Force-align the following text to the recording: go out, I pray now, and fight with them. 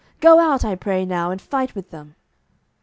go 0.19 0.39
out, 0.39 0.65
I 0.65 0.73
pray 0.73 1.05
now, 1.05 1.29
and 1.29 1.39
fight 1.39 1.75
with 1.75 1.91
them. 1.91 2.15